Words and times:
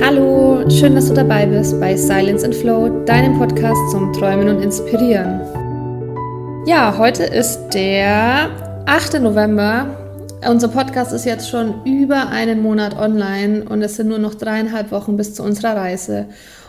Hallo, 0.00 0.64
schön, 0.70 0.94
dass 0.94 1.08
du 1.08 1.14
dabei 1.14 1.44
bist 1.44 1.78
bei 1.80 1.96
Silence 1.96 2.44
and 2.44 2.54
Flow, 2.54 3.04
deinem 3.04 3.36
Podcast 3.36 3.80
zum 3.90 4.12
Träumen 4.12 4.48
und 4.48 4.62
Inspirieren. 4.62 5.40
Ja, 6.66 6.96
heute 6.96 7.24
ist 7.24 7.70
der 7.70 8.48
8. 8.86 9.20
November. 9.20 9.86
Unser 10.48 10.68
Podcast 10.68 11.12
ist 11.12 11.24
jetzt 11.24 11.50
schon 11.50 11.84
über 11.84 12.28
einen 12.28 12.62
Monat 12.62 12.96
online 12.96 13.64
und 13.68 13.82
es 13.82 13.96
sind 13.96 14.08
nur 14.08 14.18
noch 14.18 14.36
dreieinhalb 14.36 14.92
Wochen 14.92 15.16
bis 15.16 15.34
zu 15.34 15.42
unserer 15.42 15.76
Reise. 15.76 16.26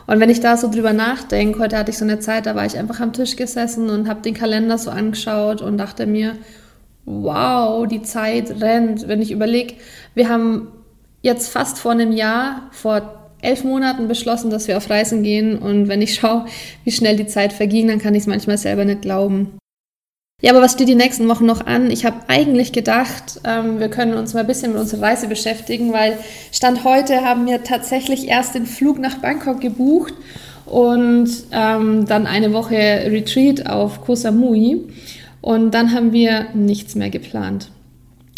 Und 0.07 0.19
wenn 0.19 0.31
ich 0.31 0.39
da 0.39 0.57
so 0.57 0.71
drüber 0.71 0.91
nachdenke, 0.91 1.59
heute 1.59 1.77
hatte 1.77 1.91
ich 1.91 1.97
so 1.99 2.05
eine 2.05 2.19
Zeit, 2.19 2.47
da 2.47 2.55
war 2.55 2.65
ich 2.65 2.77
einfach 2.77 2.99
am 2.99 3.13
Tisch 3.13 3.35
gesessen 3.35 3.91
und 3.91 4.09
habe 4.09 4.21
den 4.21 4.33
Kalender 4.33 4.79
so 4.79 4.89
angeschaut 4.89 5.61
und 5.61 5.77
dachte 5.77 6.07
mir, 6.07 6.33
wow, 7.05 7.87
die 7.87 8.01
Zeit 8.01 8.59
rennt. 8.59 9.07
Wenn 9.07 9.21
ich 9.21 9.31
überlege, 9.31 9.75
wir 10.15 10.29
haben 10.29 10.69
jetzt 11.21 11.49
fast 11.49 11.77
vor 11.77 11.91
einem 11.91 12.11
Jahr, 12.11 12.63
vor 12.71 13.18
elf 13.41 13.63
Monaten 13.63 14.07
beschlossen, 14.07 14.49
dass 14.49 14.67
wir 14.67 14.77
auf 14.77 14.89
Reisen 14.89 15.23
gehen. 15.23 15.57
Und 15.57 15.87
wenn 15.87 16.01
ich 16.01 16.15
schaue, 16.15 16.45
wie 16.83 16.91
schnell 16.91 17.15
die 17.15 17.27
Zeit 17.27 17.53
verging, 17.53 17.87
dann 17.87 17.99
kann 17.99 18.15
ich 18.15 18.21
es 18.21 18.27
manchmal 18.27 18.57
selber 18.57 18.85
nicht 18.85 19.01
glauben. 19.01 19.57
Ja, 20.41 20.51
aber 20.51 20.61
was 20.61 20.71
steht 20.71 20.87
die 20.87 20.95
nächsten 20.95 21.27
Wochen 21.27 21.45
noch 21.45 21.65
an? 21.65 21.91
Ich 21.91 22.05
habe 22.05 22.21
eigentlich 22.27 22.71
gedacht, 22.71 23.41
ähm, 23.43 23.79
wir 23.79 23.89
können 23.89 24.13
uns 24.13 24.33
mal 24.33 24.41
ein 24.41 24.47
bisschen 24.47 24.71
mit 24.71 24.79
unserer 24.79 25.01
Reise 25.01 25.27
beschäftigen, 25.27 25.91
weil 25.91 26.17
Stand 26.53 26.85
heute 26.85 27.25
haben 27.25 27.45
wir 27.45 27.63
tatsächlich 27.63 28.29
erst 28.29 28.55
den 28.55 28.65
Flug 28.65 28.99
nach 28.99 29.17
Bangkok 29.17 29.59
gebucht 29.59 30.13
und 30.65 31.29
ähm, 31.51 32.05
dann 32.05 32.25
eine 32.25 32.53
Woche 32.53 32.75
Retreat 32.75 33.67
auf 33.67 34.01
Koh 34.05 34.15
Samui. 34.15 34.87
Und 35.41 35.71
dann 35.71 35.93
haben 35.93 36.13
wir 36.13 36.47
nichts 36.53 36.95
mehr 36.95 37.09
geplant 37.09 37.69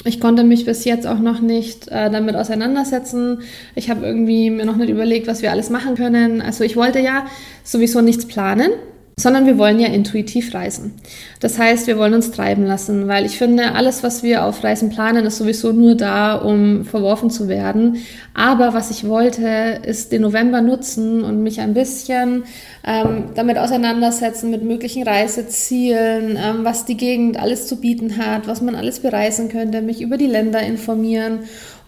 ich 0.03 0.19
konnte 0.19 0.43
mich 0.43 0.65
bis 0.65 0.85
jetzt 0.85 1.07
auch 1.07 1.19
noch 1.19 1.41
nicht 1.41 1.87
äh, 1.89 2.09
damit 2.09 2.35
auseinandersetzen. 2.35 3.41
Ich 3.75 3.89
habe 3.89 4.05
irgendwie 4.05 4.49
mir 4.49 4.65
noch 4.65 4.75
nicht 4.75 4.89
überlegt, 4.89 5.27
was 5.27 5.41
wir 5.41 5.51
alles 5.51 5.69
machen 5.69 5.95
können. 5.95 6.41
Also 6.41 6.63
ich 6.63 6.75
wollte 6.75 6.99
ja 6.99 7.25
sowieso 7.63 8.01
nichts 8.01 8.25
planen 8.25 8.71
sondern 9.17 9.45
wir 9.45 9.57
wollen 9.57 9.79
ja 9.79 9.87
intuitiv 9.87 10.53
reisen. 10.53 10.93
Das 11.39 11.59
heißt, 11.59 11.87
wir 11.87 11.97
wollen 11.97 12.13
uns 12.13 12.31
treiben 12.31 12.65
lassen, 12.65 13.07
weil 13.07 13.25
ich 13.25 13.37
finde, 13.37 13.73
alles, 13.73 14.03
was 14.03 14.23
wir 14.23 14.45
auf 14.45 14.63
Reisen 14.63 14.89
planen, 14.89 15.25
ist 15.25 15.37
sowieso 15.37 15.71
nur 15.71 15.95
da, 15.95 16.35
um 16.35 16.85
verworfen 16.85 17.29
zu 17.29 17.47
werden. 17.47 17.97
Aber 18.33 18.73
was 18.73 18.89
ich 18.91 19.07
wollte, 19.07 19.81
ist 19.83 20.11
den 20.11 20.21
November 20.21 20.61
nutzen 20.61 21.23
und 21.23 21.43
mich 21.43 21.59
ein 21.59 21.73
bisschen 21.73 22.43
ähm, 22.85 23.25
damit 23.35 23.57
auseinandersetzen 23.57 24.49
mit 24.49 24.63
möglichen 24.63 25.03
Reisezielen, 25.03 26.37
ähm, 26.37 26.63
was 26.63 26.85
die 26.85 26.97
Gegend 26.97 27.37
alles 27.37 27.67
zu 27.67 27.77
bieten 27.79 28.17
hat, 28.17 28.47
was 28.47 28.61
man 28.61 28.75
alles 28.75 28.99
bereisen 28.99 29.49
könnte, 29.49 29.81
mich 29.81 30.01
über 30.01 30.17
die 30.17 30.27
Länder 30.27 30.61
informieren. 30.61 31.39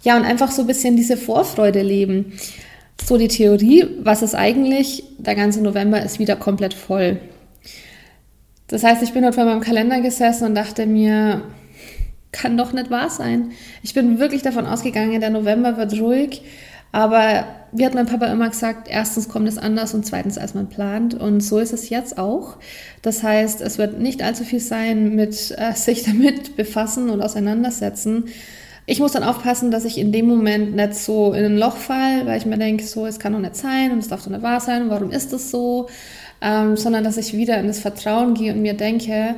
Ja, 0.03 0.17
und 0.17 0.25
einfach 0.25 0.51
so 0.51 0.61
ein 0.61 0.67
bisschen 0.67 0.97
diese 0.97 1.15
Vorfreude 1.15 1.81
leben 1.81 2.33
so 3.01 3.17
die 3.17 3.27
Theorie, 3.27 3.85
was 4.01 4.21
ist 4.21 4.35
eigentlich, 4.35 5.03
der 5.17 5.35
ganze 5.35 5.61
November 5.61 6.01
ist 6.01 6.19
wieder 6.19 6.35
komplett 6.35 6.73
voll. 6.73 7.19
Das 8.67 8.83
heißt, 8.83 9.03
ich 9.03 9.13
bin 9.13 9.23
heute 9.23 9.33
vor 9.33 9.45
meinem 9.45 9.61
Kalender 9.61 10.01
gesessen 10.01 10.45
und 10.45 10.55
dachte 10.55 10.85
mir, 10.85 11.43
kann 12.31 12.57
doch 12.57 12.73
nicht 12.73 12.89
wahr 12.89 13.09
sein. 13.09 13.51
Ich 13.83 13.93
bin 13.93 14.19
wirklich 14.19 14.41
davon 14.41 14.65
ausgegangen, 14.65 15.21
der 15.21 15.29
November 15.29 15.77
wird 15.77 15.99
ruhig, 15.99 16.41
aber 16.91 17.45
wie 17.71 17.85
hat 17.85 17.95
mein 17.95 18.05
Papa 18.05 18.27
immer 18.27 18.49
gesagt, 18.49 18.87
erstens 18.87 19.27
kommt 19.27 19.47
es 19.47 19.57
anders 19.57 19.93
und 19.93 20.05
zweitens 20.05 20.37
als 20.37 20.53
man 20.53 20.69
plant. 20.69 21.15
Und 21.15 21.41
so 21.41 21.57
ist 21.59 21.73
es 21.73 21.89
jetzt 21.89 22.19
auch. 22.19 22.57
Das 23.01 23.23
heißt, 23.23 23.61
es 23.61 23.79
wird 23.79 23.99
nicht 23.99 24.21
allzu 24.21 24.43
viel 24.43 24.59
sein 24.59 25.15
mit 25.15 25.55
äh, 25.57 25.73
sich 25.73 26.03
damit 26.05 26.55
befassen 26.55 27.09
und 27.09 27.21
auseinandersetzen, 27.21 28.25
ich 28.85 28.99
muss 28.99 29.13
dann 29.13 29.23
aufpassen, 29.23 29.71
dass 29.71 29.85
ich 29.85 29.97
in 29.97 30.11
dem 30.11 30.27
Moment 30.27 30.75
nicht 30.75 30.95
so 30.95 31.33
in 31.33 31.45
ein 31.45 31.57
Loch 31.57 31.77
falle, 31.77 32.25
weil 32.25 32.37
ich 32.37 32.45
mir 32.45 32.57
denke, 32.57 32.83
so, 32.83 33.05
es 33.05 33.19
kann 33.19 33.33
doch 33.33 33.39
nicht 33.39 33.55
sein 33.55 33.91
und 33.91 33.99
es 33.99 34.09
darf 34.09 34.23
doch 34.23 34.29
nicht 34.29 34.43
wahr 34.43 34.59
sein, 34.59 34.89
warum 34.89 35.11
ist 35.11 35.31
das 35.31 35.51
so? 35.51 35.87
Ähm, 36.41 36.75
sondern 36.75 37.03
dass 37.03 37.17
ich 37.17 37.33
wieder 37.33 37.57
in 37.59 37.67
das 37.67 37.79
Vertrauen 37.79 38.33
gehe 38.33 38.53
und 38.53 38.61
mir 38.61 38.73
denke, 38.73 39.35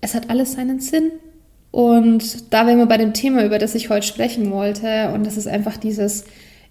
es 0.00 0.14
hat 0.14 0.30
alles 0.30 0.52
seinen 0.52 0.80
Sinn. 0.80 1.12
Und 1.70 2.52
da 2.54 2.66
wären 2.66 2.78
wir 2.78 2.86
bei 2.86 2.96
dem 2.96 3.12
Thema, 3.12 3.44
über 3.44 3.58
das 3.58 3.74
ich 3.74 3.90
heute 3.90 4.06
sprechen 4.06 4.50
wollte, 4.50 5.10
und 5.12 5.26
das 5.26 5.36
ist 5.36 5.46
einfach 5.46 5.76
dieses 5.76 6.24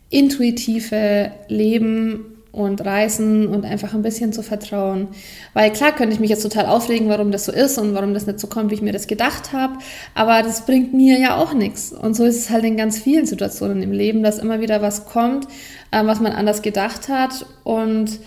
intuitive 0.09 1.31
Leben 1.47 2.34
und 2.55 2.85
reisen 2.85 3.47
und 3.47 3.65
einfach 3.65 3.93
ein 3.93 4.01
bisschen 4.01 4.31
zu 4.31 4.41
vertrauen. 4.41 5.09
Weil 5.53 5.71
klar 5.71 5.91
könnte 5.91 6.13
ich 6.13 6.21
mich 6.21 6.29
jetzt 6.29 6.41
total 6.41 6.65
aufregen, 6.67 7.09
warum 7.09 7.31
das 7.31 7.45
so 7.45 7.51
ist 7.51 7.77
und 7.77 7.93
warum 7.93 8.13
das 8.13 8.25
nicht 8.25 8.39
so 8.39 8.47
kommt, 8.47 8.71
wie 8.71 8.75
ich 8.75 8.81
mir 8.81 8.93
das 8.93 9.07
gedacht 9.07 9.51
habe, 9.51 9.77
aber 10.13 10.41
das 10.41 10.65
bringt 10.65 10.93
mir 10.93 11.19
ja 11.19 11.35
auch 11.35 11.53
nichts. 11.53 11.91
Und 11.91 12.15
so 12.15 12.23
ist 12.23 12.37
es 12.37 12.49
halt 12.49 12.63
in 12.63 12.77
ganz 12.77 12.97
vielen 12.97 13.25
Situationen 13.25 13.83
im 13.83 13.91
Leben, 13.91 14.23
dass 14.23 14.39
immer 14.39 14.61
wieder 14.61 14.81
was 14.81 15.05
kommt, 15.05 15.47
äh, 15.91 16.05
was 16.05 16.21
man 16.21 16.31
anders 16.31 16.61
gedacht 16.61 17.09
hat 17.09 17.45
und 17.63 18.19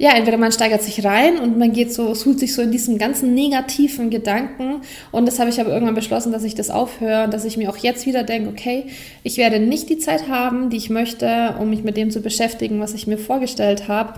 ja, 0.00 0.12
entweder 0.12 0.36
man 0.38 0.52
steigert 0.52 0.82
sich 0.82 1.04
rein 1.04 1.38
und 1.38 1.58
man 1.58 1.72
geht 1.72 1.92
so, 1.92 2.14
sucht 2.14 2.38
sich 2.38 2.54
so 2.54 2.62
in 2.62 2.70
diesen 2.70 2.98
ganzen 2.98 3.34
negativen 3.34 4.10
Gedanken. 4.10 4.82
Und 5.10 5.26
das 5.26 5.40
habe 5.40 5.50
ich 5.50 5.60
aber 5.60 5.72
irgendwann 5.72 5.96
beschlossen, 5.96 6.30
dass 6.30 6.44
ich 6.44 6.54
das 6.54 6.70
aufhöre 6.70 7.24
und 7.24 7.34
dass 7.34 7.44
ich 7.44 7.56
mir 7.56 7.68
auch 7.68 7.76
jetzt 7.76 8.06
wieder 8.06 8.22
denke, 8.22 8.48
okay, 8.48 8.86
ich 9.24 9.38
werde 9.38 9.58
nicht 9.58 9.90
die 9.90 9.98
Zeit 9.98 10.28
haben, 10.28 10.70
die 10.70 10.76
ich 10.76 10.88
möchte, 10.88 11.56
um 11.58 11.70
mich 11.70 11.82
mit 11.82 11.96
dem 11.96 12.12
zu 12.12 12.20
beschäftigen, 12.20 12.78
was 12.78 12.94
ich 12.94 13.08
mir 13.08 13.18
vorgestellt 13.18 13.88
habe. 13.88 14.14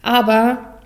Aber 0.00 0.76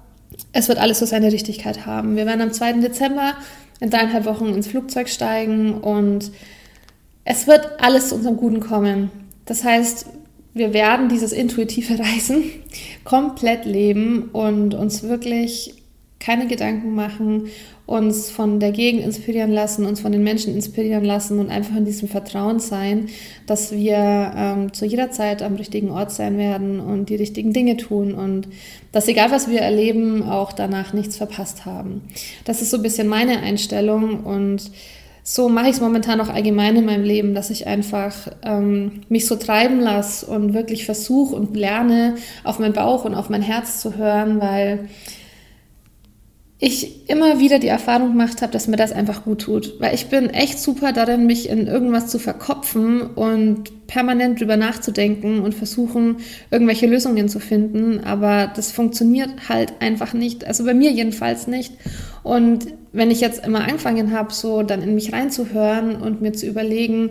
es 0.52 0.68
wird 0.68 0.78
alles 0.78 0.98
so 0.98 1.04
seine 1.04 1.30
Richtigkeit 1.30 1.84
haben. 1.84 2.16
Wir 2.16 2.24
werden 2.24 2.40
am 2.40 2.52
2. 2.52 2.74
Dezember 2.74 3.34
in 3.78 3.90
dreieinhalb 3.90 4.24
Wochen 4.24 4.54
ins 4.54 4.68
Flugzeug 4.68 5.10
steigen 5.10 5.74
und 5.74 6.30
es 7.24 7.46
wird 7.46 7.68
alles 7.78 8.08
zu 8.08 8.14
unserem 8.14 8.38
Guten 8.38 8.60
kommen. 8.60 9.10
Das 9.44 9.64
heißt, 9.64 10.06
wir 10.54 10.72
werden 10.74 11.08
dieses 11.08 11.32
intuitive 11.32 11.98
Reisen 11.98 12.44
komplett 13.04 13.64
leben 13.64 14.30
und 14.32 14.74
uns 14.74 15.02
wirklich 15.02 15.74
keine 16.20 16.46
Gedanken 16.46 16.94
machen, 16.94 17.48
uns 17.86 18.30
von 18.30 18.60
der 18.60 18.70
Gegend 18.70 19.02
inspirieren 19.02 19.50
lassen, 19.50 19.84
uns 19.84 20.00
von 20.00 20.12
den 20.12 20.22
Menschen 20.22 20.54
inspirieren 20.54 21.04
lassen 21.04 21.40
und 21.40 21.50
einfach 21.50 21.74
in 21.74 21.84
diesem 21.84 22.08
Vertrauen 22.08 22.60
sein, 22.60 23.08
dass 23.46 23.72
wir 23.72 24.32
ähm, 24.36 24.72
zu 24.72 24.84
jeder 24.84 25.10
Zeit 25.10 25.42
am 25.42 25.56
richtigen 25.56 25.90
Ort 25.90 26.12
sein 26.12 26.38
werden 26.38 26.78
und 26.78 27.08
die 27.08 27.16
richtigen 27.16 27.52
Dinge 27.52 27.76
tun 27.78 28.14
und 28.14 28.48
dass 28.92 29.08
egal 29.08 29.32
was 29.32 29.50
wir 29.50 29.60
erleben, 29.60 30.22
auch 30.22 30.52
danach 30.52 30.92
nichts 30.92 31.16
verpasst 31.16 31.66
haben. 31.66 32.02
Das 32.44 32.62
ist 32.62 32.70
so 32.70 32.76
ein 32.76 32.82
bisschen 32.82 33.08
meine 33.08 33.40
Einstellung 33.40 34.22
und 34.22 34.70
so 35.22 35.48
mache 35.48 35.66
ich 35.66 35.76
es 35.76 35.80
momentan 35.80 36.20
auch 36.20 36.28
allgemein 36.28 36.76
in 36.76 36.86
meinem 36.86 37.04
Leben, 37.04 37.34
dass 37.34 37.50
ich 37.50 37.66
einfach 37.66 38.14
ähm, 38.42 39.02
mich 39.08 39.26
so 39.26 39.36
treiben 39.36 39.80
lasse 39.80 40.26
und 40.26 40.54
wirklich 40.54 40.84
versuche 40.84 41.34
und 41.34 41.56
lerne, 41.56 42.16
auf 42.44 42.58
meinen 42.58 42.72
Bauch 42.72 43.04
und 43.04 43.14
auf 43.14 43.28
mein 43.28 43.42
Herz 43.42 43.80
zu 43.80 43.96
hören, 43.96 44.40
weil 44.40 44.88
ich 46.62 47.08
immer 47.08 47.40
wieder 47.40 47.58
die 47.58 47.68
Erfahrung 47.68 48.08
gemacht 48.08 48.42
habe, 48.42 48.52
dass 48.52 48.68
mir 48.68 48.76
das 48.76 48.92
einfach 48.92 49.24
gut 49.24 49.40
tut. 49.42 49.80
Weil 49.80 49.94
ich 49.94 50.08
bin 50.08 50.28
echt 50.28 50.58
super 50.58 50.92
darin, 50.92 51.24
mich 51.24 51.48
in 51.48 51.66
irgendwas 51.66 52.08
zu 52.08 52.18
verkopfen 52.18 53.00
und 53.00 53.86
permanent 53.86 54.38
drüber 54.38 54.58
nachzudenken 54.58 55.40
und 55.40 55.54
versuchen, 55.54 56.18
irgendwelche 56.50 56.86
Lösungen 56.86 57.30
zu 57.30 57.40
finden. 57.40 58.04
Aber 58.04 58.52
das 58.54 58.72
funktioniert 58.72 59.48
halt 59.48 59.72
einfach 59.80 60.12
nicht. 60.12 60.46
Also 60.46 60.64
bei 60.64 60.74
mir 60.74 60.92
jedenfalls 60.92 61.46
nicht. 61.46 61.72
Und 62.22 62.66
wenn 62.92 63.10
ich 63.10 63.20
jetzt 63.20 63.44
immer 63.44 63.60
angefangen 63.60 64.12
habe, 64.12 64.32
so 64.32 64.62
dann 64.62 64.82
in 64.82 64.94
mich 64.94 65.12
reinzuhören 65.12 65.96
und 65.96 66.20
mir 66.20 66.32
zu 66.32 66.46
überlegen, 66.46 67.10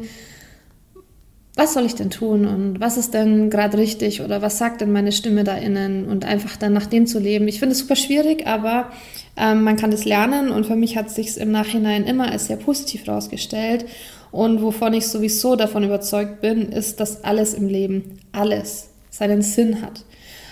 was 1.55 1.73
soll 1.73 1.85
ich 1.85 1.95
denn 1.95 2.09
tun 2.09 2.45
und 2.45 2.79
was 2.79 2.95
ist 2.95 3.13
denn 3.13 3.49
gerade 3.49 3.77
richtig 3.77 4.21
oder 4.21 4.41
was 4.41 4.57
sagt 4.57 4.79
denn 4.79 4.93
meine 4.93 5.11
Stimme 5.11 5.43
da 5.43 5.55
innen 5.55 6.05
und 6.05 6.23
einfach 6.23 6.55
dann 6.55 6.71
nach 6.71 6.85
dem 6.85 7.05
zu 7.05 7.19
leben. 7.19 7.49
Ich 7.49 7.59
finde 7.59 7.73
es 7.73 7.79
super 7.79 7.97
schwierig, 7.97 8.47
aber 8.47 8.91
ähm, 9.35 9.63
man 9.63 9.75
kann 9.75 9.91
das 9.91 10.05
lernen 10.05 10.51
und 10.51 10.65
für 10.65 10.77
mich 10.77 10.95
hat 10.95 11.09
sich 11.09 11.37
im 11.37 11.51
Nachhinein 11.51 12.05
immer 12.05 12.31
als 12.31 12.45
sehr 12.45 12.55
positiv 12.55 13.07
herausgestellt. 13.07 13.85
Und 14.31 14.61
wovon 14.61 14.93
ich 14.93 15.07
sowieso 15.07 15.55
davon 15.55 15.83
überzeugt 15.83 16.39
bin, 16.39 16.71
ist, 16.71 16.99
dass 16.99 17.23
alles 17.23 17.53
im 17.53 17.67
Leben, 17.67 18.19
alles 18.31 18.89
seinen 19.09 19.41
Sinn 19.41 19.81
hat. 19.81 20.05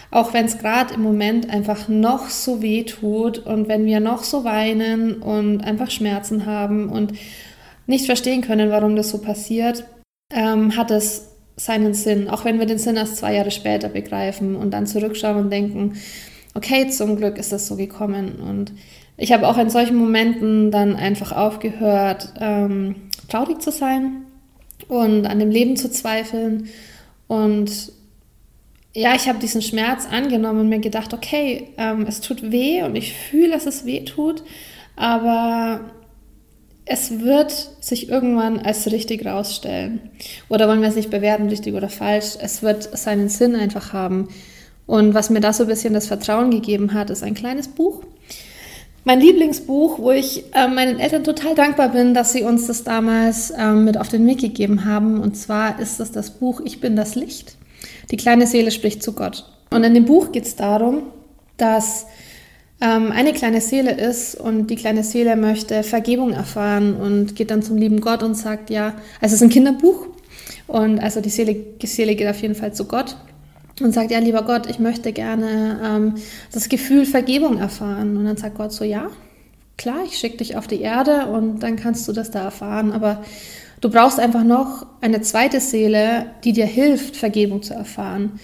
Auch 0.09 0.33
wenn 0.33 0.45
es 0.45 0.57
gerade 0.57 0.93
im 0.93 1.01
Moment 1.01 1.49
einfach 1.49 1.87
noch 1.87 2.29
so 2.29 2.61
weh 2.61 2.83
tut 2.83 3.39
und 3.39 3.67
wenn 3.67 3.85
wir 3.85 3.99
noch 3.99 4.23
so 4.23 4.43
weinen 4.43 5.21
und 5.21 5.61
einfach 5.61 5.91
Schmerzen 5.91 6.45
haben 6.45 6.89
und 6.89 7.13
nicht 7.87 8.05
verstehen 8.05 8.41
können, 8.41 8.69
warum 8.69 8.95
das 8.95 9.09
so 9.09 9.17
passiert, 9.17 9.85
ähm, 10.31 10.75
hat 10.77 10.91
es 10.91 11.29
seinen 11.57 11.93
Sinn. 11.93 12.29
Auch 12.29 12.45
wenn 12.45 12.59
wir 12.59 12.65
den 12.65 12.77
Sinn 12.77 12.95
erst 12.95 13.17
zwei 13.17 13.33
Jahre 13.33 13.51
später 13.51 13.89
begreifen 13.89 14.55
und 14.55 14.71
dann 14.71 14.87
zurückschauen 14.87 15.37
und 15.37 15.49
denken, 15.49 15.95
okay, 16.53 16.87
zum 16.89 17.17
Glück 17.17 17.37
ist 17.37 17.51
das 17.51 17.67
so 17.67 17.75
gekommen. 17.75 18.35
Und 18.35 18.73
ich 19.17 19.31
habe 19.33 19.47
auch 19.47 19.57
in 19.57 19.69
solchen 19.69 19.97
Momenten 19.97 20.71
dann 20.71 20.95
einfach 20.95 21.31
aufgehört, 21.31 22.33
ähm, 22.39 22.95
traurig 23.27 23.61
zu 23.61 23.71
sein 23.71 24.23
und 24.87 25.25
an 25.25 25.39
dem 25.39 25.49
Leben 25.49 25.75
zu 25.75 25.89
zweifeln 25.89 26.69
und 27.27 27.91
ja, 28.97 29.13
ich 29.13 29.29
habe 29.29 29.37
diesen 29.37 29.61
Schmerz 29.61 30.07
angenommen 30.09 30.61
und 30.61 30.69
mir 30.69 30.79
gedacht, 30.79 31.13
okay, 31.13 31.69
ähm, 31.77 32.07
es 32.07 32.19
tut 32.19 32.51
weh 32.51 32.81
und 32.81 32.95
ich 32.95 33.13
fühle, 33.13 33.51
dass 33.51 33.67
es 33.67 33.85
weh 33.85 34.03
tut, 34.03 34.41
aber 34.95 35.81
es 36.85 37.19
wird 37.19 37.51
sich 37.79 38.09
irgendwann 38.09 38.57
als 38.57 38.91
richtig 38.91 39.23
rausstellen. 39.23 39.99
Oder 40.49 40.67
wollen 40.67 40.81
wir 40.81 40.87
es 40.87 40.95
nicht 40.95 41.11
bewerten, 41.11 41.47
richtig 41.47 41.75
oder 41.75 41.89
falsch? 41.89 42.37
Es 42.41 42.63
wird 42.63 42.97
seinen 42.97 43.29
Sinn 43.29 43.55
einfach 43.55 43.93
haben. 43.93 44.29
Und 44.87 45.13
was 45.13 45.29
mir 45.29 45.41
da 45.41 45.53
so 45.53 45.65
ein 45.65 45.69
bisschen 45.69 45.93
das 45.93 46.07
Vertrauen 46.07 46.49
gegeben 46.49 46.95
hat, 46.95 47.11
ist 47.11 47.21
ein 47.21 47.35
kleines 47.35 47.67
Buch. 47.67 48.01
Mein 49.03 49.19
Lieblingsbuch, 49.19 49.99
wo 49.99 50.09
ich 50.09 50.45
äh, 50.55 50.67
meinen 50.67 50.99
Eltern 50.99 51.23
total 51.23 51.53
dankbar 51.53 51.89
bin, 51.89 52.15
dass 52.15 52.33
sie 52.33 52.41
uns 52.41 52.65
das 52.65 52.83
damals 52.83 53.51
äh, 53.51 53.73
mit 53.73 53.95
auf 53.95 54.07
den 54.07 54.25
Weg 54.25 54.39
gegeben 54.39 54.85
haben. 54.85 55.21
Und 55.21 55.37
zwar 55.37 55.79
ist 55.79 55.99
das 55.99 56.11
das 56.11 56.31
Buch 56.31 56.61
Ich 56.65 56.81
bin 56.81 56.95
das 56.95 57.13
Licht. 57.13 57.57
Die 58.11 58.17
kleine 58.17 58.47
Seele 58.47 58.71
spricht 58.71 59.03
zu 59.03 59.13
Gott. 59.13 59.45
Und 59.69 59.83
in 59.83 59.93
dem 59.93 60.05
Buch 60.05 60.31
geht 60.31 60.45
es 60.45 60.55
darum, 60.55 61.03
dass 61.57 62.05
ähm, 62.79 63.11
eine 63.11 63.33
kleine 63.33 63.61
Seele 63.61 63.91
ist 63.91 64.35
und 64.35 64.67
die 64.67 64.75
kleine 64.75 65.03
Seele 65.03 65.35
möchte 65.35 65.83
Vergebung 65.83 66.31
erfahren 66.31 66.95
und 66.95 67.35
geht 67.35 67.51
dann 67.51 67.63
zum 67.63 67.77
lieben 67.77 68.01
Gott 68.01 68.23
und 68.23 68.35
sagt, 68.35 68.69
ja, 68.69 68.93
also 69.19 69.33
es 69.33 69.33
ist 69.33 69.41
ein 69.41 69.49
Kinderbuch 69.49 70.07
und 70.67 70.99
also 70.99 71.21
die 71.21 71.29
Seele, 71.29 71.55
die 71.55 71.87
Seele 71.87 72.15
geht 72.15 72.27
auf 72.27 72.41
jeden 72.41 72.55
Fall 72.55 72.73
zu 72.73 72.85
Gott 72.85 73.17
und 73.81 73.93
sagt, 73.93 74.11
ja, 74.11 74.19
lieber 74.19 74.43
Gott, 74.43 74.69
ich 74.69 74.79
möchte 74.79 75.11
gerne 75.11 75.79
ähm, 75.83 76.15
das 76.51 76.69
Gefühl 76.69 77.05
Vergebung 77.05 77.59
erfahren. 77.59 78.17
Und 78.17 78.25
dann 78.25 78.37
sagt 78.37 78.57
Gott 78.57 78.71
so, 78.71 78.83
ja, 78.83 79.09
klar, 79.77 79.99
ich 80.05 80.17
schicke 80.17 80.37
dich 80.37 80.57
auf 80.57 80.67
die 80.67 80.81
Erde 80.81 81.27
und 81.27 81.59
dann 81.59 81.75
kannst 81.75 82.07
du 82.07 82.13
das 82.13 82.31
da 82.31 82.43
erfahren, 82.43 82.91
aber 82.91 83.23
du 83.81 83.89
brauchst 83.89 84.19
einfach 84.19 84.43
noch 84.43 84.85
eine 85.01 85.21
zweite 85.21 85.59
Seele, 85.59 86.27
die 86.43 86.53
dir 86.53 86.65
hilft, 86.65 87.15
Vergebung 87.15 87.61
zu 87.61 87.73
erfahren. 87.73 88.39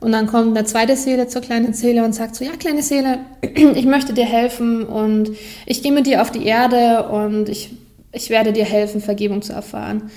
Und 0.00 0.12
dann 0.12 0.26
kommt 0.26 0.56
eine 0.56 0.64
zweite 0.64 0.96
Seele 0.96 1.26
zur 1.26 1.42
kleinen 1.42 1.74
Seele 1.74 2.04
und 2.04 2.14
sagt 2.14 2.36
so, 2.36 2.44
ja, 2.44 2.52
kleine 2.52 2.82
Seele, 2.82 3.18
ich 3.42 3.84
möchte 3.84 4.12
dir 4.12 4.26
helfen 4.26 4.84
und 4.84 5.30
ich 5.66 5.82
gehe 5.82 5.92
mit 5.92 6.06
dir 6.06 6.22
auf 6.22 6.30
die 6.30 6.46
Erde 6.46 7.08
und 7.08 7.48
ich, 7.48 7.74
ich 8.12 8.30
werde 8.30 8.52
dir 8.52 8.64
helfen, 8.64 9.00
Vergebung 9.00 9.42
zu 9.42 9.52
erfahren. 9.52 10.10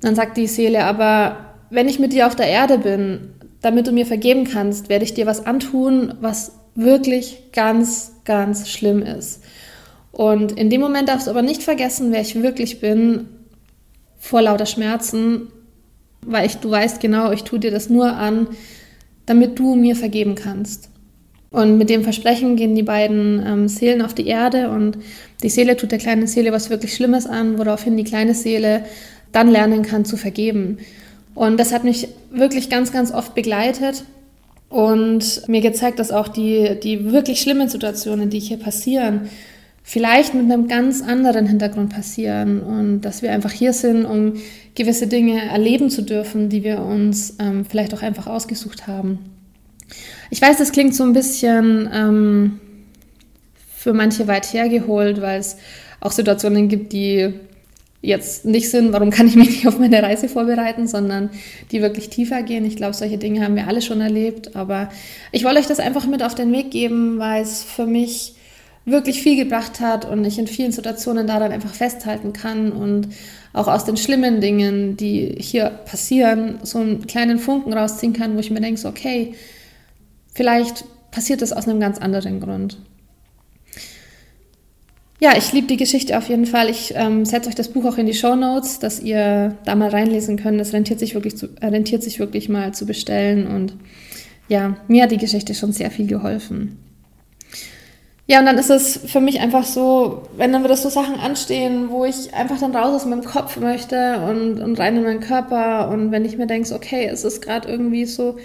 Dann 0.00 0.14
sagt 0.14 0.36
die 0.36 0.46
Seele, 0.46 0.84
aber 0.84 1.38
wenn 1.70 1.88
ich 1.88 1.98
mit 1.98 2.12
dir 2.12 2.26
auf 2.26 2.36
der 2.36 2.46
Erde 2.46 2.78
bin, 2.78 3.32
damit 3.62 3.88
du 3.88 3.92
mir 3.92 4.06
vergeben 4.06 4.44
kannst, 4.44 4.88
werde 4.88 5.04
ich 5.04 5.14
dir 5.14 5.26
was 5.26 5.44
antun, 5.44 6.14
was 6.20 6.52
wirklich 6.76 7.50
ganz, 7.52 8.12
ganz 8.24 8.68
schlimm 8.68 9.02
ist. 9.02 9.42
Und 10.12 10.52
in 10.52 10.70
dem 10.70 10.80
Moment 10.80 11.08
darfst 11.08 11.26
du 11.26 11.30
aber 11.30 11.42
nicht 11.42 11.62
vergessen, 11.62 12.12
wer 12.12 12.20
ich 12.20 12.40
wirklich 12.40 12.80
bin, 12.80 13.28
vor 14.26 14.42
lauter 14.42 14.66
Schmerzen, 14.66 15.48
weil 16.22 16.46
ich, 16.46 16.56
du 16.56 16.70
weißt 16.70 17.00
genau, 17.00 17.30
ich 17.30 17.44
tue 17.44 17.60
dir 17.60 17.70
das 17.70 17.88
nur 17.88 18.12
an, 18.12 18.48
damit 19.24 19.58
du 19.58 19.74
mir 19.76 19.94
vergeben 19.94 20.34
kannst. 20.34 20.90
Und 21.50 21.78
mit 21.78 21.88
dem 21.88 22.02
Versprechen 22.02 22.56
gehen 22.56 22.74
die 22.74 22.82
beiden 22.82 23.42
ähm, 23.46 23.68
Seelen 23.68 24.02
auf 24.02 24.14
die 24.14 24.26
Erde 24.26 24.68
und 24.68 24.98
die 25.42 25.48
Seele 25.48 25.76
tut 25.76 25.92
der 25.92 25.98
kleinen 25.98 26.26
Seele 26.26 26.52
was 26.52 26.70
wirklich 26.70 26.94
Schlimmes 26.94 27.26
an, 27.26 27.58
woraufhin 27.58 27.96
die 27.96 28.04
kleine 28.04 28.34
Seele 28.34 28.84
dann 29.32 29.48
lernen 29.48 29.82
kann 29.82 30.04
zu 30.04 30.16
vergeben. 30.16 30.78
Und 31.34 31.58
das 31.58 31.72
hat 31.72 31.84
mich 31.84 32.08
wirklich 32.30 32.68
ganz, 32.68 32.92
ganz 32.92 33.12
oft 33.12 33.34
begleitet 33.34 34.04
und 34.68 35.46
mir 35.46 35.60
gezeigt, 35.60 36.00
dass 36.00 36.10
auch 36.10 36.28
die, 36.28 36.78
die 36.82 37.12
wirklich 37.12 37.40
schlimmen 37.40 37.68
Situationen, 37.68 38.28
die 38.28 38.40
hier 38.40 38.58
passieren, 38.58 39.28
vielleicht 39.88 40.34
mit 40.34 40.50
einem 40.50 40.66
ganz 40.66 41.00
anderen 41.00 41.46
Hintergrund 41.46 41.90
passieren 41.90 42.60
und 42.60 43.02
dass 43.02 43.22
wir 43.22 43.30
einfach 43.30 43.52
hier 43.52 43.72
sind, 43.72 44.04
um 44.04 44.32
gewisse 44.74 45.06
Dinge 45.06 45.40
erleben 45.48 45.90
zu 45.90 46.02
dürfen, 46.02 46.48
die 46.48 46.64
wir 46.64 46.80
uns 46.80 47.36
ähm, 47.38 47.64
vielleicht 47.64 47.94
auch 47.94 48.02
einfach 48.02 48.26
ausgesucht 48.26 48.88
haben. 48.88 49.20
Ich 50.28 50.42
weiß, 50.42 50.58
das 50.58 50.72
klingt 50.72 50.96
so 50.96 51.04
ein 51.04 51.12
bisschen 51.12 51.88
ähm, 51.94 52.58
für 53.76 53.92
manche 53.92 54.26
weit 54.26 54.52
hergeholt, 54.52 55.20
weil 55.20 55.38
es 55.38 55.56
auch 56.00 56.10
Situationen 56.10 56.68
gibt, 56.68 56.92
die 56.92 57.34
jetzt 58.02 58.44
nicht 58.44 58.68
sind, 58.70 58.92
warum 58.92 59.10
kann 59.10 59.28
ich 59.28 59.36
mich 59.36 59.50
nicht 59.50 59.68
auf 59.68 59.78
meine 59.78 60.02
Reise 60.02 60.28
vorbereiten, 60.28 60.88
sondern 60.88 61.30
die 61.70 61.80
wirklich 61.80 62.10
tiefer 62.10 62.42
gehen. 62.42 62.64
Ich 62.64 62.74
glaube, 62.74 62.94
solche 62.94 63.18
Dinge 63.18 63.44
haben 63.44 63.54
wir 63.54 63.68
alle 63.68 63.82
schon 63.82 64.00
erlebt, 64.00 64.56
aber 64.56 64.90
ich 65.30 65.44
wollte 65.44 65.60
euch 65.60 65.68
das 65.68 65.78
einfach 65.78 66.08
mit 66.08 66.24
auf 66.24 66.34
den 66.34 66.50
Weg 66.52 66.72
geben, 66.72 67.20
weil 67.20 67.44
es 67.44 67.62
für 67.62 67.86
mich 67.86 68.35
wirklich 68.86 69.20
viel 69.20 69.36
gebracht 69.36 69.80
hat 69.80 70.04
und 70.04 70.24
ich 70.24 70.38
in 70.38 70.46
vielen 70.46 70.72
Situationen 70.72 71.26
daran 71.26 71.52
einfach 71.52 71.74
festhalten 71.74 72.32
kann 72.32 72.70
und 72.72 73.08
auch 73.52 73.66
aus 73.66 73.84
den 73.84 73.96
schlimmen 73.96 74.40
Dingen, 74.40 74.96
die 74.96 75.34
hier 75.38 75.70
passieren, 75.70 76.60
so 76.62 76.78
einen 76.78 77.06
kleinen 77.06 77.38
Funken 77.38 77.72
rausziehen 77.72 78.12
kann, 78.12 78.36
wo 78.36 78.38
ich 78.38 78.50
mir 78.50 78.60
denke, 78.60 78.80
so, 78.80 78.88
okay, 78.88 79.34
vielleicht 80.32 80.84
passiert 81.10 81.42
das 81.42 81.52
aus 81.52 81.66
einem 81.66 81.80
ganz 81.80 81.98
anderen 81.98 82.40
Grund. 82.40 82.78
Ja, 85.18 85.36
ich 85.36 85.52
liebe 85.52 85.66
die 85.66 85.78
Geschichte 85.78 86.16
auf 86.16 86.28
jeden 86.28 86.46
Fall. 86.46 86.68
Ich 86.68 86.92
ähm, 86.94 87.24
setze 87.24 87.48
euch 87.48 87.54
das 87.54 87.72
Buch 87.72 87.86
auch 87.86 87.96
in 87.96 88.06
die 88.06 88.14
Show 88.14 88.36
Notes, 88.36 88.78
dass 88.78 89.00
ihr 89.00 89.56
da 89.64 89.74
mal 89.74 89.88
reinlesen 89.88 90.36
könnt. 90.36 90.60
Es 90.60 90.74
rentiert 90.74 91.00
sich 91.00 91.14
wirklich, 91.14 91.36
zu, 91.38 91.48
äh, 91.60 91.66
rentiert 91.66 92.02
sich 92.02 92.18
wirklich 92.18 92.50
mal 92.50 92.74
zu 92.74 92.84
bestellen. 92.84 93.46
Und 93.46 93.74
ja, 94.48 94.76
mir 94.88 95.04
hat 95.04 95.10
die 95.10 95.16
Geschichte 95.16 95.54
schon 95.54 95.72
sehr 95.72 95.90
viel 95.90 96.06
geholfen. 96.06 96.76
Ja, 98.28 98.40
und 98.40 98.46
dann 98.46 98.58
ist 98.58 98.70
es 98.70 98.98
für 99.06 99.20
mich 99.20 99.38
einfach 99.38 99.64
so, 99.64 100.22
wenn 100.36 100.52
dann 100.52 100.64
wieder 100.64 100.76
so 100.76 100.88
Sachen 100.88 101.14
anstehen, 101.14 101.90
wo 101.90 102.04
ich 102.04 102.34
einfach 102.34 102.58
dann 102.58 102.74
raus 102.74 102.92
aus 103.02 103.06
meinem 103.06 103.22
Kopf 103.24 103.56
möchte 103.56 104.20
und, 104.28 104.60
und 104.60 104.78
rein 104.80 104.96
in 104.96 105.04
meinen 105.04 105.20
Körper 105.20 105.88
und 105.90 106.10
wenn 106.10 106.24
ich 106.24 106.36
mir 106.36 106.48
denke, 106.48 106.74
okay, 106.74 107.06
es 107.06 107.22
ist 107.22 107.40
gerade 107.40 107.68
irgendwie 107.68 108.04
so 108.04 108.36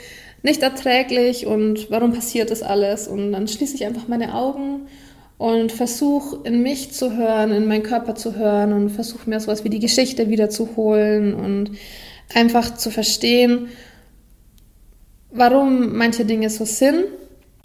nicht 0.44 0.62
erträglich 0.62 1.48
und 1.48 1.90
warum 1.90 2.14
passiert 2.14 2.52
das 2.52 2.62
alles? 2.62 3.08
Und 3.08 3.32
dann 3.32 3.48
schließe 3.48 3.74
ich 3.74 3.86
einfach 3.86 4.08
meine 4.08 4.36
Augen 4.36 4.88
und 5.40 5.72
versuche 5.72 6.48
in 6.48 6.62
mich 6.62 6.92
zu 6.92 7.18
hören, 7.18 7.52
in 7.52 7.68
meinen 7.68 7.82
Körper 7.82 8.14
zu 8.14 8.36
hören 8.36 8.74
und 8.74 8.92
versuche 8.92 9.28
mir 9.28 9.40
sowas 9.40 9.64
wie 9.64 9.70
die 9.70 9.80
Geschichte 9.80 10.30
wieder 10.30 10.52
zu 10.52 10.76
holen 10.76 11.34
und 11.34 11.72
einfach 12.36 12.76
zu 12.76 12.92
verstehen, 12.92 13.70
warum 15.32 15.98
manche 15.98 16.24
Dinge 16.26 16.52
so 16.52 16.66
sind 16.66 17.06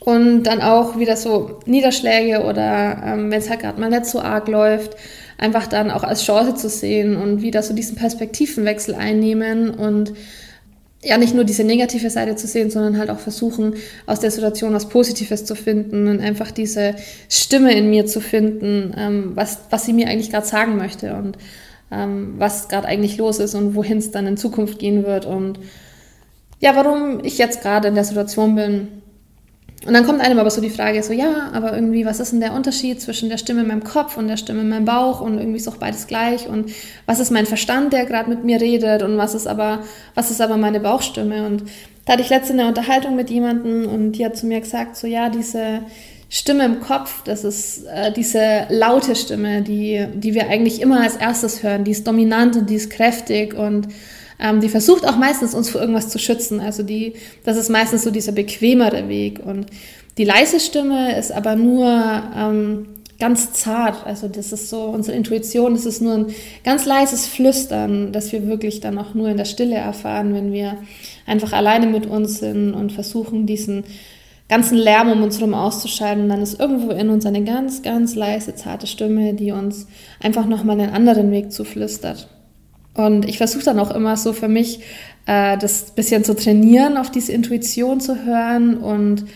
und 0.00 0.44
dann 0.44 0.60
auch 0.60 0.98
wieder 0.98 1.16
so 1.16 1.60
Niederschläge 1.66 2.42
oder 2.44 3.02
ähm, 3.04 3.30
wenn 3.30 3.38
es 3.38 3.50
halt 3.50 3.60
gerade 3.60 3.80
mal 3.80 3.90
nicht 3.90 4.06
so 4.06 4.20
arg 4.20 4.48
läuft, 4.48 4.96
einfach 5.38 5.66
dann 5.66 5.90
auch 5.90 6.04
als 6.04 6.24
Chance 6.24 6.54
zu 6.54 6.68
sehen 6.68 7.16
und 7.16 7.42
wieder 7.42 7.62
so 7.62 7.74
diesen 7.74 7.96
Perspektivenwechsel 7.96 8.94
einnehmen 8.94 9.70
und 9.70 10.12
ja 11.02 11.18
nicht 11.18 11.34
nur 11.34 11.44
diese 11.44 11.64
negative 11.64 12.10
Seite 12.10 12.36
zu 12.36 12.46
sehen, 12.46 12.70
sondern 12.70 12.98
halt 12.98 13.10
auch 13.10 13.18
versuchen, 13.18 13.74
aus 14.06 14.20
der 14.20 14.30
Situation 14.30 14.74
was 14.74 14.88
Positives 14.88 15.44
zu 15.44 15.54
finden 15.54 16.08
und 16.08 16.20
einfach 16.20 16.50
diese 16.50 16.96
Stimme 17.28 17.74
in 17.74 17.90
mir 17.90 18.06
zu 18.06 18.20
finden, 18.20 18.94
ähm, 18.96 19.32
was, 19.34 19.60
was 19.70 19.84
sie 19.84 19.92
mir 19.92 20.08
eigentlich 20.08 20.30
gerade 20.30 20.46
sagen 20.46 20.76
möchte 20.76 21.14
und 21.14 21.38
ähm, 21.90 22.34
was 22.38 22.68
gerade 22.68 22.88
eigentlich 22.88 23.16
los 23.18 23.38
ist 23.38 23.54
und 23.54 23.74
wohin 23.74 23.98
es 23.98 24.10
dann 24.10 24.26
in 24.26 24.36
Zukunft 24.36 24.78
gehen 24.78 25.04
wird. 25.04 25.26
Und 25.26 25.60
ja, 26.60 26.74
warum 26.74 27.20
ich 27.22 27.38
jetzt 27.38 27.62
gerade 27.62 27.88
in 27.88 27.94
der 27.94 28.04
Situation 28.04 28.54
bin, 28.56 28.88
und 29.84 29.92
dann 29.92 30.06
kommt 30.06 30.20
einem 30.20 30.38
aber 30.38 30.50
so 30.50 30.60
die 30.60 30.70
Frage, 30.70 31.02
so 31.02 31.12
ja, 31.12 31.50
aber 31.52 31.74
irgendwie, 31.74 32.06
was 32.06 32.18
ist 32.18 32.32
denn 32.32 32.40
der 32.40 32.54
Unterschied 32.54 33.00
zwischen 33.00 33.28
der 33.28 33.36
Stimme 33.36 33.60
in 33.60 33.68
meinem 33.68 33.84
Kopf 33.84 34.16
und 34.16 34.26
der 34.26 34.38
Stimme 34.38 34.62
in 34.62 34.68
meinem 34.68 34.86
Bauch? 34.86 35.20
Und 35.20 35.38
irgendwie 35.38 35.58
ist 35.58 35.68
auch 35.68 35.76
beides 35.76 36.06
gleich. 36.06 36.48
Und 36.48 36.72
was 37.04 37.20
ist 37.20 37.30
mein 37.30 37.46
Verstand, 37.46 37.92
der 37.92 38.06
gerade 38.06 38.30
mit 38.30 38.42
mir 38.42 38.60
redet? 38.60 39.02
Und 39.02 39.18
was 39.18 39.34
ist 39.34 39.46
aber, 39.46 39.80
was 40.14 40.30
ist 40.30 40.40
aber 40.40 40.56
meine 40.56 40.80
Bauchstimme? 40.80 41.46
Und 41.46 41.64
da 42.04 42.14
hatte 42.14 42.22
ich 42.22 42.30
letzte 42.30 42.54
eine 42.54 42.66
Unterhaltung 42.66 43.16
mit 43.16 43.30
jemandem 43.30 43.86
und 43.86 44.12
die 44.12 44.24
hat 44.24 44.36
zu 44.36 44.46
mir 44.46 44.60
gesagt, 44.60 44.96
so 44.96 45.06
ja, 45.06 45.28
diese 45.28 45.82
Stimme 46.30 46.64
im 46.64 46.80
Kopf, 46.80 47.22
das 47.24 47.44
ist 47.44 47.84
äh, 47.86 48.12
diese 48.12 48.66
laute 48.70 49.14
Stimme, 49.14 49.62
die, 49.62 50.06
die 50.14 50.34
wir 50.34 50.48
eigentlich 50.48 50.80
immer 50.80 51.00
als 51.00 51.16
erstes 51.16 51.62
hören, 51.62 51.84
die 51.84 51.92
ist 51.92 52.06
dominant 52.06 52.56
und 52.56 52.70
die 52.70 52.76
ist 52.76 52.90
kräftig 52.90 53.54
und 53.54 53.88
ähm, 54.38 54.60
die 54.60 54.68
versucht 54.68 55.06
auch 55.06 55.16
meistens 55.16 55.54
uns 55.54 55.70
vor 55.70 55.80
irgendwas 55.80 56.08
zu 56.08 56.18
schützen. 56.18 56.60
Also 56.60 56.82
die, 56.82 57.14
das 57.44 57.56
ist 57.56 57.70
meistens 57.70 58.04
so 58.04 58.10
dieser 58.10 58.32
bequemere 58.32 59.08
Weg. 59.08 59.40
Und 59.44 59.66
die 60.18 60.24
leise 60.24 60.60
Stimme 60.60 61.18
ist 61.18 61.32
aber 61.32 61.56
nur 61.56 61.86
ähm, 62.36 62.86
ganz 63.18 63.52
zart. 63.52 64.06
Also 64.06 64.28
das 64.28 64.52
ist 64.52 64.68
so 64.68 64.82
unsere 64.84 65.16
Intuition, 65.16 65.74
das 65.74 65.86
ist 65.86 66.02
nur 66.02 66.14
ein 66.14 66.26
ganz 66.64 66.84
leises 66.84 67.26
Flüstern, 67.26 68.12
das 68.12 68.32
wir 68.32 68.46
wirklich 68.46 68.80
dann 68.80 68.98
auch 68.98 69.14
nur 69.14 69.28
in 69.28 69.36
der 69.36 69.44
Stille 69.44 69.76
erfahren, 69.76 70.34
wenn 70.34 70.52
wir 70.52 70.78
einfach 71.26 71.52
alleine 71.52 71.86
mit 71.86 72.06
uns 72.06 72.38
sind 72.38 72.74
und 72.74 72.92
versuchen, 72.92 73.46
diesen 73.46 73.84
ganzen 74.48 74.78
Lärm 74.78 75.10
um 75.10 75.22
uns 75.22 75.38
herum 75.38 75.54
auszuschalten. 75.54 76.28
Dann 76.28 76.42
ist 76.42 76.60
irgendwo 76.60 76.90
in 76.90 77.08
uns 77.08 77.26
eine 77.26 77.42
ganz, 77.42 77.82
ganz 77.82 78.14
leise, 78.14 78.54
zarte 78.54 78.86
Stimme, 78.86 79.34
die 79.34 79.50
uns 79.50 79.86
einfach 80.22 80.46
nochmal 80.46 80.80
einen 80.80 80.92
anderen 80.92 81.30
Weg 81.30 81.52
zuflüstert. 81.52 82.28
Und 82.96 83.28
ich 83.28 83.38
versuche 83.38 83.64
dann 83.64 83.78
auch 83.78 83.90
immer 83.90 84.16
so 84.16 84.32
für 84.32 84.48
mich, 84.48 84.80
äh, 85.26 85.58
das 85.58 85.90
bisschen 85.90 86.24
zu 86.24 86.34
trainieren, 86.34 86.96
auf 86.96 87.10
diese 87.10 87.32
Intuition 87.32 88.00
zu 88.00 88.24
hören. 88.24 88.78
Und 88.78 89.26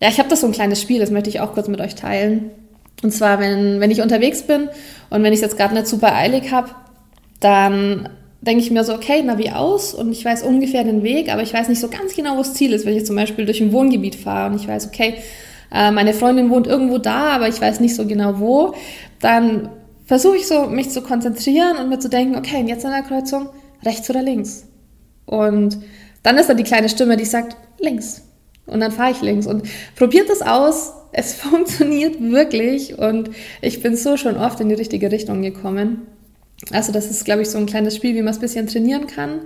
ja, 0.00 0.08
ich 0.08 0.18
habe 0.18 0.28
das 0.28 0.40
so 0.40 0.46
ein 0.46 0.52
kleines 0.52 0.80
Spiel, 0.80 0.98
das 0.98 1.10
möchte 1.10 1.30
ich 1.30 1.40
auch 1.40 1.52
kurz 1.52 1.68
mit 1.68 1.80
euch 1.80 1.94
teilen. 1.94 2.50
Und 3.02 3.12
zwar, 3.12 3.38
wenn, 3.38 3.80
wenn 3.80 3.90
ich 3.90 4.02
unterwegs 4.02 4.42
bin 4.42 4.68
und 5.08 5.22
wenn 5.22 5.32
ich 5.32 5.38
es 5.38 5.42
jetzt 5.42 5.56
gerade 5.56 5.74
nicht 5.74 5.86
super 5.86 6.14
eilig 6.14 6.52
habe, 6.52 6.70
dann 7.38 8.08
denke 8.42 8.62
ich 8.62 8.70
mir 8.70 8.84
so, 8.84 8.94
okay, 8.94 9.22
Navi 9.22 9.50
aus 9.50 9.94
und 9.94 10.12
ich 10.12 10.24
weiß 10.24 10.42
ungefähr 10.42 10.84
den 10.84 11.02
Weg, 11.02 11.32
aber 11.32 11.42
ich 11.42 11.52
weiß 11.52 11.68
nicht 11.68 11.80
so 11.80 11.88
ganz 11.88 12.14
genau, 12.14 12.34
wo 12.34 12.38
das 12.38 12.54
Ziel 12.54 12.72
ist. 12.72 12.86
Wenn 12.86 12.96
ich 12.96 13.06
zum 13.06 13.16
Beispiel 13.16 13.44
durch 13.44 13.60
ein 13.60 13.72
Wohngebiet 13.72 14.14
fahre 14.14 14.50
und 14.50 14.60
ich 14.60 14.66
weiß, 14.66 14.88
okay, 14.88 15.14
äh, 15.72 15.90
meine 15.90 16.14
Freundin 16.14 16.50
wohnt 16.50 16.66
irgendwo 16.66 16.98
da, 16.98 17.30
aber 17.30 17.48
ich 17.48 17.60
weiß 17.60 17.80
nicht 17.80 17.94
so 17.94 18.06
genau 18.06 18.40
wo, 18.40 18.74
dann 19.20 19.68
versuche 20.10 20.38
ich 20.38 20.48
so, 20.48 20.66
mich 20.66 20.90
zu 20.90 21.02
konzentrieren 21.02 21.76
und 21.76 21.88
mir 21.88 22.00
zu 22.00 22.08
denken, 22.08 22.34
okay, 22.34 22.64
jetzt 22.66 22.84
an 22.84 22.90
der 22.90 23.02
Kreuzung, 23.02 23.48
rechts 23.84 24.10
oder 24.10 24.22
links? 24.22 24.66
Und 25.24 25.78
dann 26.24 26.36
ist 26.36 26.48
da 26.48 26.54
die 26.54 26.64
kleine 26.64 26.88
Stimme, 26.88 27.16
die 27.16 27.24
sagt, 27.24 27.56
links. 27.78 28.22
Und 28.66 28.80
dann 28.80 28.90
fahre 28.90 29.12
ich 29.12 29.22
links. 29.22 29.46
Und 29.46 29.68
probiert 29.94 30.28
das 30.28 30.42
aus. 30.42 30.94
Es 31.12 31.34
funktioniert 31.40 32.20
wirklich. 32.20 32.98
Und 32.98 33.30
ich 33.62 33.84
bin 33.84 33.94
so 33.94 34.16
schon 34.16 34.36
oft 34.36 34.58
in 34.58 34.68
die 34.68 34.74
richtige 34.74 35.12
Richtung 35.12 35.42
gekommen. 35.42 36.08
Also 36.72 36.90
das 36.90 37.08
ist, 37.08 37.24
glaube 37.24 37.42
ich, 37.42 37.50
so 37.50 37.58
ein 37.58 37.66
kleines 37.66 37.94
Spiel, 37.94 38.16
wie 38.16 38.22
man 38.22 38.32
es 38.32 38.38
ein 38.38 38.42
bisschen 38.42 38.66
trainieren 38.66 39.06
kann. 39.06 39.42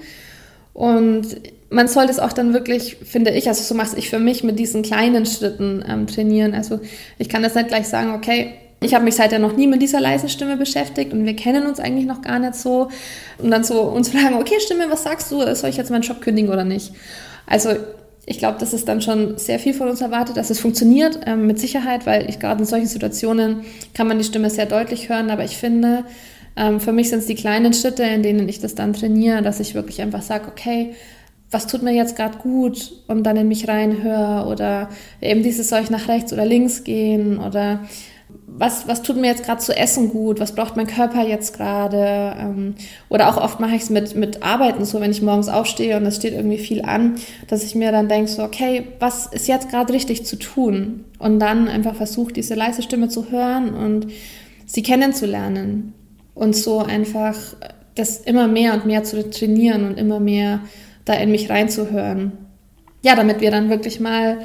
Und 0.73 1.27
man 1.69 1.89
sollte 1.89 2.11
es 2.11 2.21
auch 2.21 2.33
dann 2.33 2.55
wirklich, 2.55 2.97
finde 3.05 3.33
ich, 3.33 3.49
also 3.49 3.63
so 3.63 3.75
mache 3.75 3.99
ich 3.99 4.09
für 4.09 4.19
mich 4.19 4.43
mit 4.43 4.59
diesen 4.59 4.81
kleinen 4.81 5.27
Schritten 5.27 5.85
ähm, 5.87 6.07
trainieren. 6.07 6.55
Also 6.55 6.81
ich 7.19 7.29
kann 7.29 7.43
das 7.43 7.55
nicht 7.55 7.69
gleich 7.69 7.87
sagen, 7.87 8.15
okay, 8.15 8.55
ich 8.81 8.95
habe 8.95 9.05
mich 9.05 9.15
seither 9.15 9.39
noch 9.39 9.57
nie 9.57 9.67
mit 9.67 9.81
dieser 9.81 10.01
leisen 10.01 10.29
Stimme 10.29 10.57
beschäftigt 10.57 11.13
und 11.13 11.25
wir 11.25 11.35
kennen 11.37 11.67
uns 11.67 11.81
eigentlich 11.81 12.07
noch 12.07 12.23
gar 12.23 12.39
nicht 12.39 12.55
so. 12.55 12.89
Und 13.39 13.51
dann 13.51 13.65
so 13.65 13.83
uns 13.83 14.11
fragen, 14.11 14.35
okay, 14.35 14.61
Stimme, 14.61 14.91
was 14.91 15.05
sagst 15.05 15.33
du? 15.33 15.55
Soll 15.55 15.71
ich 15.71 15.77
jetzt 15.77 15.91
meinen 15.91 16.03
Job 16.03 16.21
kündigen 16.21 16.51
oder 16.51 16.65
nicht? 16.65 16.93
Also 17.47 17.71
ich 18.27 18.39
glaube, 18.39 18.57
das 18.59 18.73
ist 18.73 18.89
dann 18.89 19.03
schon 19.03 19.39
sehr 19.39 19.59
viel 19.59 19.75
von 19.75 19.89
uns 19.89 20.01
erwartet, 20.01 20.37
dass 20.37 20.51
es 20.51 20.59
funktioniert, 20.59 21.21
ähm, 21.27 21.47
mit 21.47 21.59
Sicherheit, 21.59 22.07
weil 22.07 22.29
ich 22.29 22.39
gerade 22.39 22.61
in 22.61 22.67
solchen 22.67 22.87
Situationen 22.87 23.65
kann 23.93 24.09
man 24.09 24.19
die 24.19 24.25
Stimme 24.25 24.49
sehr 24.51 24.67
deutlich 24.67 25.09
hören, 25.09 25.31
aber 25.31 25.45
ich 25.45 25.57
finde, 25.59 26.05
ähm, 26.57 26.81
für 26.81 26.93
mich 26.93 27.11
sind 27.11 27.19
es 27.19 27.27
die 27.27 27.35
kleinen 27.35 27.75
Schritte, 27.75 28.03
in 28.03 28.23
denen 28.23 28.49
ich 28.49 28.61
das 28.61 28.75
dann 28.75 28.93
trainiere, 28.93 29.43
dass 29.43 29.61
ich 29.61 29.75
wirklich 29.75 30.01
einfach 30.01 30.23
sage, 30.23 30.49
okay, 30.49 30.95
was 31.51 31.67
tut 31.67 31.83
mir 31.83 31.93
jetzt 31.93 32.17
gerade 32.17 32.39
gut 32.39 32.93
und 33.07 33.25
dann 33.25 33.37
in 33.37 33.49
mich 33.49 33.69
reinhöre 33.69 34.47
oder 34.47 34.89
eben 35.21 35.43
dieses 35.43 35.69
soll 35.69 35.83
ich 35.83 35.91
nach 35.91 36.09
rechts 36.09 36.33
oder 36.33 36.45
links 36.45 36.83
gehen 36.83 37.39
oder 37.39 37.81
was, 38.47 38.87
was 38.87 39.03
tut 39.03 39.17
mir 39.17 39.27
jetzt 39.27 39.45
gerade 39.45 39.61
zu 39.61 39.77
essen 39.77 40.11
gut, 40.11 40.39
was 40.39 40.55
braucht 40.55 40.77
mein 40.77 40.87
Körper 40.87 41.27
jetzt 41.27 41.57
gerade. 41.57 42.35
Ähm, 42.39 42.75
oder 43.09 43.29
auch 43.29 43.37
oft 43.37 43.59
mache 43.59 43.75
ich 43.75 43.83
es 43.83 43.91
mit, 43.91 44.15
mit 44.15 44.43
Arbeiten 44.43 44.85
so, 44.85 45.01
wenn 45.01 45.11
ich 45.11 45.23
morgens 45.23 45.49
aufstehe 45.49 45.97
und 45.97 46.07
es 46.07 46.17
steht 46.17 46.35
irgendwie 46.35 46.59
viel 46.59 46.83
an, 46.83 47.17
dass 47.49 47.65
ich 47.65 47.75
mir 47.75 47.91
dann 47.91 48.09
denke, 48.09 48.31
so, 48.31 48.43
okay, 48.43 48.87
was 49.01 49.27
ist 49.27 49.49
jetzt 49.49 49.71
gerade 49.71 49.93
richtig 49.93 50.25
zu 50.25 50.37
tun? 50.37 51.05
Und 51.19 51.41
dann 51.41 51.69
einfach 51.69 51.97
versuche, 51.97 52.33
diese 52.33 52.55
leise 52.55 52.83
Stimme 52.83 53.09
zu 53.09 53.31
hören 53.31 53.75
und 53.75 54.07
sie 54.67 54.83
kennenzulernen. 54.83 55.93
Und 56.35 56.57
so 56.57 56.79
einfach 56.79 57.37
das 57.95 58.19
immer 58.19 58.49
mehr 58.49 58.75
und 58.75 58.87
mehr 58.87 59.05
zu 59.05 59.31
trainieren 59.31 59.85
und 59.87 59.99
immer 59.99 60.21
mehr 60.21 60.61
da 61.05 61.15
in 61.15 61.31
mich 61.31 61.51
reinzuhören. 61.51 62.33
Ja, 63.03 63.15
damit 63.15 63.41
wir 63.41 63.51
dann 63.51 63.69
wirklich 63.69 64.01
mal 64.01 64.39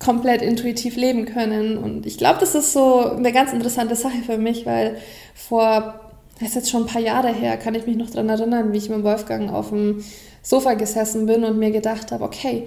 komplett 0.00 0.42
intuitiv 0.42 0.96
leben 0.96 1.26
können. 1.26 1.78
Und 1.78 2.06
ich 2.06 2.18
glaube, 2.18 2.40
das 2.40 2.56
ist 2.56 2.72
so 2.72 3.04
eine 3.10 3.32
ganz 3.32 3.52
interessante 3.52 3.94
Sache 3.94 4.22
für 4.26 4.38
mich, 4.38 4.66
weil 4.66 4.96
vor, 5.34 6.00
das 6.40 6.48
ist 6.48 6.54
jetzt 6.56 6.70
schon 6.70 6.84
ein 6.84 6.88
paar 6.88 7.02
Jahre 7.02 7.32
her, 7.32 7.56
kann 7.56 7.74
ich 7.76 7.86
mich 7.86 7.96
noch 7.96 8.10
daran 8.10 8.30
erinnern, 8.30 8.72
wie 8.72 8.78
ich 8.78 8.88
mit 8.88 9.04
Wolfgang 9.04 9.52
auf 9.52 9.68
dem 9.68 10.02
Sofa 10.42 10.74
gesessen 10.74 11.26
bin 11.26 11.44
und 11.44 11.58
mir 11.58 11.70
gedacht 11.70 12.10
habe, 12.10 12.24
okay, 12.24 12.64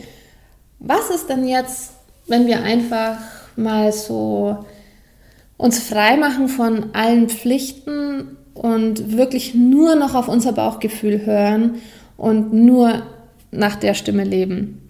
was 0.79 1.09
ist 1.09 1.27
denn 1.27 1.47
jetzt, 1.47 1.93
wenn 2.27 2.45
wir 2.45 2.61
einfach 2.61 3.17
mal 3.55 3.91
so 3.91 4.63
uns 5.57 5.79
frei 5.79 6.17
machen 6.17 6.49
von 6.49 6.93
allen 6.93 7.29
Pflichten 7.29 8.37
und 8.53 9.17
wirklich 9.17 9.55
nur 9.55 9.95
noch 9.95 10.13
auf 10.13 10.27
unser 10.27 10.51
Bauchgefühl 10.51 11.25
hören 11.25 11.75
und 12.17 12.53
nur 12.53 13.03
nach 13.51 13.75
der 13.75 13.93
Stimme 13.93 14.23
leben. 14.23 14.83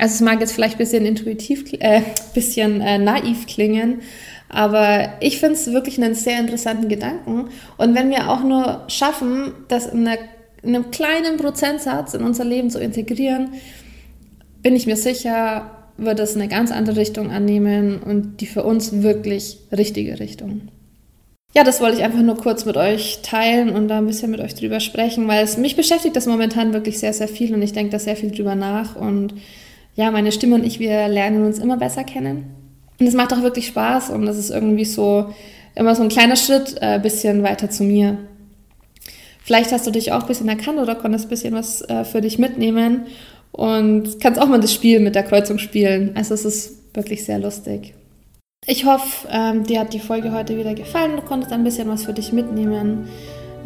Also 0.00 0.14
es 0.14 0.20
mag 0.20 0.40
jetzt 0.40 0.52
vielleicht 0.52 0.76
ein 0.76 0.78
bisschen 0.78 1.04
intuitiv, 1.04 1.72
äh, 1.78 2.02
bisschen 2.34 2.80
äh, 2.80 2.98
naiv 2.98 3.46
klingen, 3.46 4.00
aber 4.48 5.12
ich 5.20 5.38
finde 5.38 5.54
es 5.54 5.72
wirklich 5.72 6.02
einen 6.02 6.14
sehr 6.14 6.40
interessanten 6.40 6.88
Gedanken. 6.88 7.50
Und 7.76 7.94
wenn 7.94 8.10
wir 8.10 8.30
auch 8.30 8.42
nur 8.42 8.84
schaffen, 8.88 9.52
das 9.68 9.86
in, 9.86 10.08
einer, 10.08 10.18
in 10.62 10.74
einem 10.74 10.90
kleinen 10.90 11.36
Prozentsatz 11.36 12.14
in 12.14 12.24
unser 12.24 12.44
Leben 12.44 12.70
zu 12.70 12.80
integrieren, 12.80 13.50
bin 14.62 14.74
ich 14.74 14.86
mir 14.86 14.96
sicher, 14.96 15.70
wird 15.96 16.18
es 16.18 16.34
eine 16.34 16.48
ganz 16.48 16.72
andere 16.72 16.96
Richtung 16.96 17.30
annehmen 17.30 18.00
und 18.02 18.40
die 18.40 18.46
für 18.46 18.64
uns 18.64 19.02
wirklich 19.02 19.58
richtige 19.70 20.18
Richtung. 20.18 20.62
Ja, 21.54 21.64
das 21.64 21.80
wollte 21.80 21.98
ich 21.98 22.04
einfach 22.04 22.22
nur 22.22 22.36
kurz 22.36 22.64
mit 22.64 22.76
euch 22.76 23.20
teilen 23.22 23.70
und 23.70 23.88
da 23.88 23.98
ein 23.98 24.06
bisschen 24.06 24.30
mit 24.30 24.40
euch 24.40 24.54
drüber 24.54 24.80
sprechen, 24.80 25.26
weil 25.26 25.42
es 25.44 25.56
mich 25.56 25.76
beschäftigt 25.76 26.16
das 26.16 26.26
momentan 26.26 26.72
wirklich 26.72 26.98
sehr, 26.98 27.12
sehr 27.12 27.28
viel 27.28 27.54
und 27.54 27.62
ich 27.62 27.72
denke 27.72 27.90
da 27.90 27.98
sehr 27.98 28.16
viel 28.16 28.30
drüber 28.30 28.54
nach 28.54 28.94
und 28.94 29.34
ja, 30.00 30.10
meine 30.10 30.32
Stimme 30.32 30.54
und 30.54 30.64
ich, 30.64 30.80
wir 30.80 31.08
lernen 31.08 31.44
uns 31.44 31.58
immer 31.58 31.76
besser 31.76 32.04
kennen. 32.04 32.46
Und 32.98 33.06
es 33.06 33.12
macht 33.12 33.34
auch 33.34 33.42
wirklich 33.42 33.66
Spaß 33.66 34.08
und 34.10 34.24
das 34.24 34.38
ist 34.38 34.48
irgendwie 34.48 34.86
so 34.86 35.26
immer 35.74 35.94
so 35.94 36.02
ein 36.02 36.08
kleiner 36.08 36.36
Schritt 36.36 36.80
ein 36.80 37.00
äh, 37.00 37.02
bisschen 37.02 37.42
weiter 37.42 37.68
zu 37.68 37.84
mir. 37.84 38.16
Vielleicht 39.44 39.72
hast 39.72 39.86
du 39.86 39.90
dich 39.90 40.12
auch 40.12 40.22
ein 40.22 40.26
bisschen 40.26 40.48
erkannt 40.48 40.78
oder 40.78 40.94
konntest 40.94 41.26
ein 41.26 41.28
bisschen 41.28 41.52
was 41.52 41.82
äh, 41.82 42.04
für 42.04 42.22
dich 42.22 42.38
mitnehmen 42.38 43.08
und 43.52 44.20
kannst 44.20 44.40
auch 44.40 44.48
mal 44.48 44.60
das 44.60 44.72
Spiel 44.72 45.00
mit 45.00 45.14
der 45.14 45.22
Kreuzung 45.22 45.58
spielen. 45.58 46.12
Also 46.14 46.32
es 46.32 46.46
ist 46.46 46.94
wirklich 46.94 47.26
sehr 47.26 47.38
lustig. 47.38 47.92
Ich 48.66 48.86
hoffe, 48.86 49.28
ähm, 49.30 49.64
dir 49.64 49.80
hat 49.80 49.92
die 49.92 50.00
Folge 50.00 50.32
heute 50.32 50.56
wieder 50.56 50.74
gefallen. 50.74 51.16
Du 51.16 51.22
konntest 51.22 51.52
ein 51.52 51.64
bisschen 51.64 51.88
was 51.88 52.04
für 52.04 52.14
dich 52.14 52.32
mitnehmen. 52.32 53.06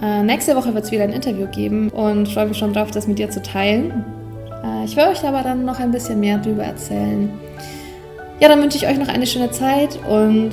Äh, 0.03 0.25
nächste 0.25 0.57
Woche 0.57 0.75
wird 0.75 0.85
es 0.85 0.91
wieder 0.91 1.05
ein 1.05 1.13
Interview 1.13 1.47
geben 1.47 1.91
und 1.91 2.29
freue 2.29 2.47
mich 2.47 2.57
schon 2.57 2.73
drauf, 2.73 2.91
das 2.91 3.07
mit 3.07 3.21
dir 3.21 3.31
zu 3.31 3.41
teilen. 3.41 4.24
Ich 4.85 4.97
will 4.97 5.05
euch 5.05 5.25
aber 5.25 5.43
dann 5.43 5.65
noch 5.65 5.81
ein 5.81 5.91
bisschen 5.91 6.21
mehr 6.21 6.37
darüber 6.37 6.65
erzählen. 6.65 7.31
Ja, 8.39 8.49
dann 8.49 8.61
wünsche 8.61 8.77
ich 8.77 8.87
euch 8.87 8.99
noch 8.99 9.09
eine 9.09 9.27
schöne 9.27 9.51
Zeit 9.51 9.99
und 10.07 10.51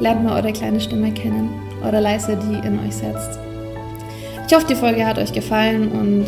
lernt 0.00 0.24
mal 0.24 0.36
eure 0.36 0.52
kleine 0.52 0.80
Stimme 0.80 1.12
kennen, 1.12 1.50
eure 1.84 2.00
leise, 2.00 2.36
die 2.36 2.66
in 2.66 2.78
euch 2.78 2.96
setzt. 2.96 3.38
Ich 4.46 4.54
hoffe, 4.54 4.66
die 4.66 4.74
Folge 4.74 5.04
hat 5.04 5.18
euch 5.18 5.32
gefallen 5.32 5.92
und 5.92 6.26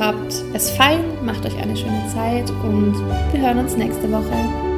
habt 0.00 0.34
es 0.54 0.70
fein, 0.70 1.04
macht 1.24 1.46
euch 1.46 1.56
eine 1.62 1.76
schöne 1.76 2.04
Zeit 2.12 2.50
und 2.50 2.94
wir 3.32 3.40
hören 3.40 3.58
uns 3.58 3.76
nächste 3.76 4.10
Woche. 4.10 4.69